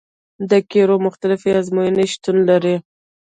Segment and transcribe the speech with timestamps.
[0.49, 2.75] د قیرو مختلفې ازموینې شتون لري